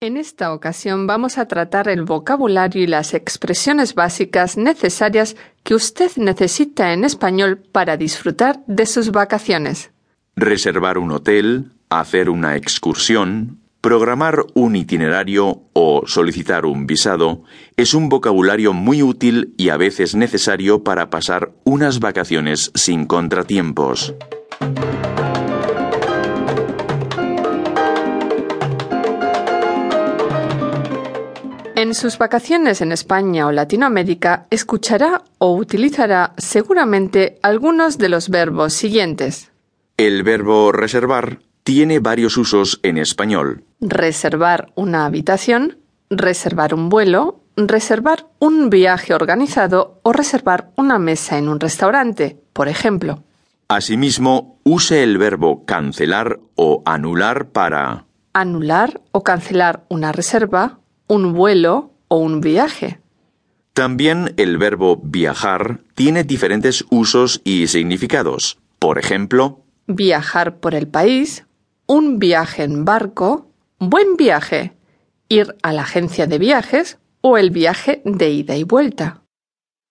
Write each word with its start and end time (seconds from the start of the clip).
En 0.00 0.18
esta 0.18 0.52
ocasión 0.52 1.06
vamos 1.06 1.38
a 1.38 1.48
tratar 1.48 1.88
el 1.88 2.02
vocabulario 2.02 2.82
y 2.82 2.86
las 2.86 3.14
expresiones 3.14 3.94
básicas 3.94 4.58
necesarias 4.58 5.36
que 5.62 5.74
usted 5.74 6.10
necesita 6.16 6.92
en 6.92 7.02
español 7.02 7.62
para 7.72 7.96
disfrutar 7.96 8.62
de 8.66 8.84
sus 8.84 9.10
vacaciones. 9.10 9.92
Reservar 10.34 10.98
un 10.98 11.12
hotel, 11.12 11.72
hacer 11.88 12.28
una 12.28 12.56
excursión, 12.56 13.60
programar 13.80 14.44
un 14.52 14.76
itinerario 14.76 15.62
o 15.72 16.02
solicitar 16.06 16.66
un 16.66 16.86
visado 16.86 17.44
es 17.78 17.94
un 17.94 18.10
vocabulario 18.10 18.74
muy 18.74 19.02
útil 19.02 19.54
y 19.56 19.70
a 19.70 19.78
veces 19.78 20.14
necesario 20.14 20.84
para 20.84 21.08
pasar 21.08 21.52
unas 21.64 22.00
vacaciones 22.00 22.70
sin 22.74 23.06
contratiempos. 23.06 24.14
En 31.76 31.92
sus 31.92 32.16
vacaciones 32.16 32.80
en 32.80 32.90
España 32.90 33.46
o 33.46 33.52
Latinoamérica 33.52 34.46
escuchará 34.48 35.20
o 35.36 35.54
utilizará 35.54 36.32
seguramente 36.38 37.38
algunos 37.42 37.98
de 37.98 38.08
los 38.08 38.30
verbos 38.30 38.72
siguientes. 38.72 39.52
El 39.98 40.22
verbo 40.22 40.72
reservar 40.72 41.40
tiene 41.64 41.98
varios 41.98 42.38
usos 42.38 42.80
en 42.82 42.96
español. 42.96 43.62
Reservar 43.82 44.72
una 44.74 45.04
habitación, 45.04 45.76
reservar 46.08 46.72
un 46.72 46.88
vuelo, 46.88 47.42
reservar 47.58 48.24
un 48.38 48.70
viaje 48.70 49.12
organizado 49.12 50.00
o 50.02 50.14
reservar 50.14 50.70
una 50.76 50.98
mesa 50.98 51.36
en 51.36 51.46
un 51.46 51.60
restaurante, 51.60 52.38
por 52.54 52.68
ejemplo. 52.68 53.22
Asimismo, 53.68 54.58
use 54.64 55.02
el 55.02 55.18
verbo 55.18 55.66
cancelar 55.66 56.40
o 56.54 56.82
anular 56.86 57.48
para 57.50 58.06
Anular 58.32 59.02
o 59.12 59.22
cancelar 59.22 59.84
una 59.88 60.12
reserva, 60.12 60.78
un 61.08 61.32
vuelo 61.32 61.92
o 62.08 62.18
un 62.18 62.40
viaje. 62.40 63.00
También 63.72 64.32
el 64.36 64.56
verbo 64.58 64.96
viajar 65.02 65.80
tiene 65.94 66.24
diferentes 66.24 66.84
usos 66.90 67.40
y 67.44 67.66
significados. 67.66 68.58
Por 68.78 68.98
ejemplo, 68.98 69.62
Viajar 69.88 70.58
por 70.58 70.74
el 70.74 70.88
país, 70.88 71.46
un 71.86 72.18
viaje 72.18 72.64
en 72.64 72.84
barco, 72.84 73.48
buen 73.78 74.16
viaje, 74.16 74.72
ir 75.28 75.54
a 75.62 75.72
la 75.72 75.82
agencia 75.82 76.26
de 76.26 76.38
viajes 76.38 76.98
o 77.20 77.38
el 77.38 77.50
viaje 77.50 78.02
de 78.04 78.30
ida 78.30 78.56
y 78.56 78.64
vuelta. 78.64 79.22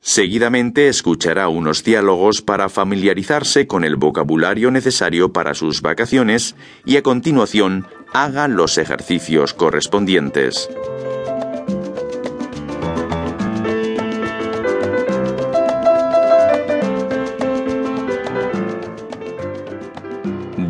seguidamente 0.00 0.88
escuchará 0.88 1.48
unos 1.48 1.84
diálogos 1.84 2.42
para 2.42 2.68
familiarizarse 2.68 3.66
con 3.66 3.84
el 3.84 3.96
vocabulario 3.96 4.70
necesario 4.70 5.32
para 5.32 5.54
sus 5.54 5.80
vacaciones 5.80 6.56
y 6.84 6.96
a 6.96 7.02
continuación 7.02 7.86
haga 8.14 8.46
los 8.46 8.78
ejercicios 8.78 9.52
correspondientes. 9.54 10.70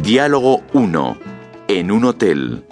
Diálogo 0.03 0.63
1. 0.73 1.19
En 1.69 1.91
un 1.91 2.05
hotel. 2.05 2.65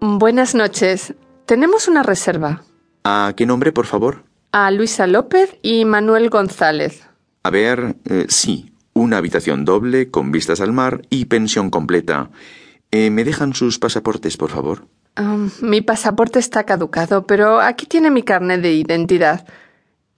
Buenas 0.00 0.54
noches. 0.54 1.14
Tenemos 1.46 1.88
una 1.88 2.02
reserva. 2.02 2.62
¿A 3.04 3.32
qué 3.34 3.46
nombre, 3.46 3.72
por 3.72 3.86
favor? 3.86 4.24
A 4.52 4.70
Luisa 4.70 5.06
López 5.06 5.56
y 5.62 5.86
Manuel 5.86 6.28
González. 6.28 7.08
A 7.42 7.50
ver, 7.50 7.96
eh, 8.04 8.26
sí, 8.28 8.72
una 8.92 9.16
habitación 9.16 9.64
doble 9.64 10.10
con 10.10 10.30
vistas 10.30 10.60
al 10.60 10.72
mar 10.72 11.02
y 11.08 11.24
pensión 11.26 11.70
completa. 11.70 12.30
Eh, 12.90 13.10
¿Me 13.10 13.24
dejan 13.24 13.54
sus 13.54 13.78
pasaportes, 13.78 14.36
por 14.36 14.50
favor? 14.50 14.86
Um, 15.18 15.50
mi 15.60 15.80
pasaporte 15.80 16.38
está 16.38 16.64
caducado, 16.64 17.26
pero 17.26 17.60
aquí 17.60 17.86
tiene 17.86 18.10
mi 18.10 18.22
carnet 18.22 18.60
de 18.60 18.72
identidad. 18.72 19.46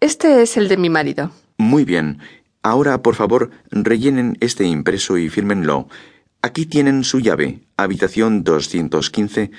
Este 0.00 0.42
es 0.42 0.56
el 0.56 0.68
de 0.68 0.76
mi 0.76 0.90
marido. 0.90 1.30
Muy 1.58 1.84
bien. 1.84 2.18
Ahora, 2.62 3.02
por 3.02 3.14
favor, 3.14 3.50
rellenen 3.70 4.36
este 4.40 4.64
impreso 4.64 5.16
y 5.16 5.28
fírmenlo. 5.28 5.88
Aquí 6.42 6.66
tienen 6.66 7.04
su 7.04 7.20
llave, 7.20 7.60
habitación 7.76 8.44
215, 8.44 9.50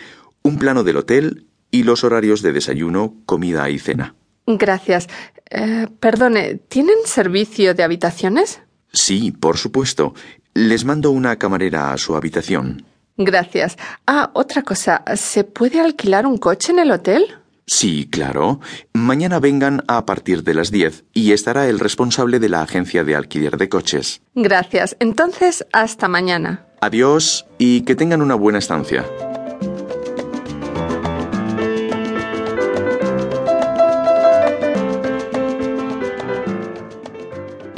un 0.44 0.58
plano 0.58 0.84
del 0.84 0.98
hotel 0.98 1.48
y 1.70 1.84
los 1.84 2.04
horarios 2.04 2.42
de 2.42 2.54
desayuno, 2.54 3.16
comida 3.26 3.70
y 3.70 3.80
cena. 3.80 4.16
Gracias. 4.46 5.08
Eh, 5.50 5.88
perdone, 6.00 6.56
¿tienen 6.56 6.98
servicio 7.06 7.74
de 7.74 7.84
habitaciones? 7.84 8.62
Sí, 8.94 9.32
por 9.32 9.58
supuesto. 9.58 10.14
Les 10.54 10.86
mando 10.86 11.12
una 11.12 11.38
camarera 11.38 11.94
a 11.94 11.98
su 11.98 12.16
habitación. 12.16 12.86
Gracias. 13.24 13.78
Ah, 14.08 14.32
otra 14.34 14.64
cosa. 14.64 15.04
¿Se 15.16 15.44
puede 15.44 15.80
alquilar 15.80 16.26
un 16.26 16.38
coche 16.38 16.72
en 16.72 16.80
el 16.80 16.92
hotel? 16.92 17.26
Sí, 17.66 18.08
claro. 18.12 18.60
Mañana 18.94 19.40
vengan 19.40 19.84
a 19.88 20.06
partir 20.06 20.44
de 20.44 20.54
las 20.54 20.72
10 20.72 21.06
y 21.14 21.32
estará 21.32 21.68
el 21.68 21.80
responsable 21.80 22.40
de 22.40 22.50
la 22.50 22.62
agencia 22.62 23.04
de 23.04 23.16
alquiler 23.16 23.58
de 23.58 23.70
coches. 23.70 24.22
Gracias. 24.36 24.98
Entonces, 25.00 25.66
hasta 25.72 26.08
mañana. 26.08 26.66
Adiós 26.82 27.46
y 27.58 27.82
que 27.82 27.96
tengan 27.96 28.22
una 28.22 28.36
buena 28.36 28.60
estancia. 28.60 29.06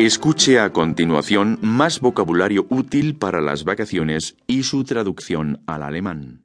Escuche 0.06 0.60
a 0.60 0.74
continuación 0.74 1.60
más 1.62 2.02
vocabulario 2.02 2.66
útil 2.70 3.16
para 3.16 3.40
las 3.40 3.64
vacaciones 3.64 4.36
y 4.48 4.64
su 4.64 4.84
traducción 4.84 5.62
al 5.66 5.82
alemán. 5.82 6.43